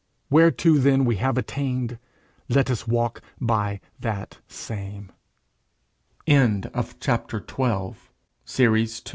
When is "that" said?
3.99-4.39